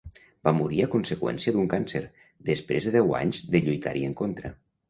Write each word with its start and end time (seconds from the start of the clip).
Va 0.47 0.53
morir 0.59 0.79
a 0.85 0.87
conseqüència 0.95 1.53
d'un 1.57 1.69
càncer, 1.75 2.01
després 2.49 2.89
de 2.89 2.97
deu 2.99 3.15
anys 3.21 3.43
de 3.53 3.65
lluitar-hi 3.67 4.07
en 4.11 4.21
contra. 4.25 4.57